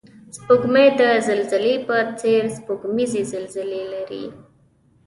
سپوږمۍ 0.35 0.87
د 0.99 1.01
زلزلې 1.27 1.75
په 1.87 1.95
څېر 2.19 2.43
سپوږمیزې 2.55 3.21
زلزلې 3.33 3.83
لري 3.93 4.25